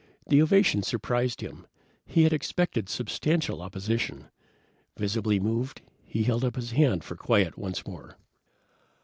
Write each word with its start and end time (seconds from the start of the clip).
The 0.25 0.41
ovation 0.41 0.81
surprised 0.81 1.41
him. 1.41 1.67
He 2.07 2.23
had 2.23 2.33
expected 2.33 2.89
substantial 2.89 3.61
opposition. 3.61 4.31
Visibly 4.97 5.39
moved, 5.39 5.83
he 6.07 6.23
held 6.23 6.43
up 6.43 6.55
his 6.55 6.71
hand 6.71 7.03
for 7.03 7.15
quiet 7.15 7.55
once 7.55 7.85
more. 7.85 8.17